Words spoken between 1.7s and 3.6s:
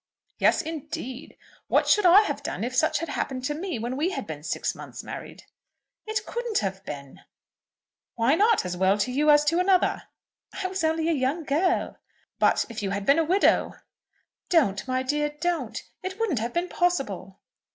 should I have done if such had happened to